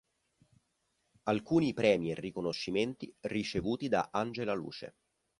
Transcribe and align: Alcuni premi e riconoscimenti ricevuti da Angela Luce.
Alcuni 1.27 1.73
premi 1.75 2.09
e 2.09 2.15
riconoscimenti 2.15 3.13
ricevuti 3.19 3.87
da 3.87 4.09
Angela 4.11 4.51
Luce. 4.53 4.95